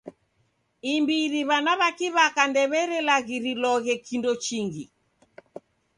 Imbiri 0.93 1.39
w'ana 1.49 1.71
w'a 1.79 1.89
kiw'aka 1.97 2.43
ndew'erelaghiriloghe 2.49 3.93
kindo 4.05 4.31
chingi. 4.45 4.83